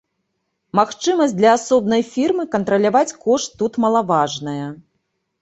Магчымасць 0.79 1.35
для 1.39 1.51
асобнай 1.57 2.01
фірмы 2.13 2.47
кантраляваць 2.57 3.15
кошт 3.27 3.49
тут 3.61 3.73
малаважная. 3.87 4.67